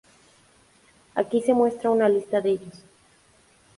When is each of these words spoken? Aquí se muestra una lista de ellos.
Aquí 1.13 1.41
se 1.43 1.53
muestra 1.53 1.91
una 1.91 2.09
lista 2.09 2.41
de 2.41 2.49
ellos. 2.53 2.83